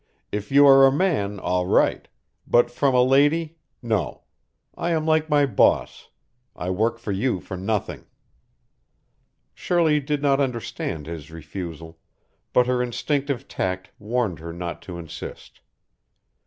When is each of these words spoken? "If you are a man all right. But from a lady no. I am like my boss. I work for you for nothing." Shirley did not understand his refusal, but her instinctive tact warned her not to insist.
"If 0.31 0.51
you 0.51 0.65
are 0.65 0.87
a 0.87 0.91
man 0.91 1.37
all 1.39 1.67
right. 1.67 2.07
But 2.47 2.71
from 2.71 2.95
a 2.95 3.03
lady 3.03 3.57
no. 3.83 4.23
I 4.75 4.89
am 4.89 5.05
like 5.05 5.29
my 5.29 5.45
boss. 5.45 6.07
I 6.55 6.71
work 6.71 6.97
for 6.97 7.11
you 7.11 7.39
for 7.39 7.55
nothing." 7.55 8.05
Shirley 9.53 9.99
did 9.99 10.23
not 10.23 10.39
understand 10.39 11.05
his 11.05 11.29
refusal, 11.29 11.99
but 12.51 12.65
her 12.65 12.81
instinctive 12.81 13.47
tact 13.47 13.91
warned 13.99 14.39
her 14.39 14.51
not 14.51 14.81
to 14.89 14.97
insist. 14.97 15.61